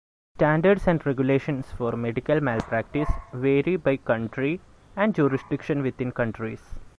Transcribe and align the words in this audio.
Standards 0.37 0.87
and 0.87 1.05
regulations 1.05 1.71
for 1.77 1.91
medical 1.91 2.41
malpractice 2.41 3.11
vary 3.33 3.75
by 3.75 3.97
country 3.97 4.59
and 4.95 5.13
jurisdiction 5.13 5.83
within 5.83 6.11
countries. 6.11 6.73